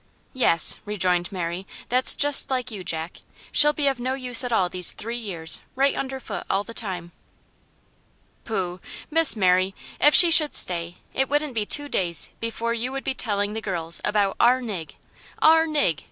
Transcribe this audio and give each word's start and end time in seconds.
"Yes," 0.33 0.79
rejoined 0.83 1.31
Mary; 1.31 1.67
"that's 1.89 2.15
just 2.15 2.49
like 2.49 2.71
you, 2.71 2.83
Jack. 2.83 3.17
She'll 3.51 3.71
be 3.71 3.87
of 3.87 3.99
no 3.99 4.15
use 4.15 4.43
at 4.43 4.51
all 4.51 4.67
these 4.67 4.93
three 4.93 5.19
years, 5.19 5.59
right 5.75 5.95
under 5.95 6.19
foot 6.19 6.43
all 6.49 6.63
the 6.63 6.73
time." 6.73 7.11
"Poh! 8.43 8.79
Miss 9.11 9.35
Mary; 9.35 9.75
if 9.99 10.15
she 10.15 10.31
should 10.31 10.55
stay, 10.55 10.95
it 11.13 11.29
wouldn't 11.29 11.53
be 11.53 11.67
two 11.67 11.87
days 11.87 12.31
before 12.39 12.73
you 12.73 12.91
would 12.91 13.03
be 13.03 13.13
telling 13.13 13.53
the 13.53 13.61
girls 13.61 14.01
about 14.03 14.35
OUR 14.39 14.59
nig, 14.59 14.95
OUR 15.39 15.67
nig!" 15.67 15.99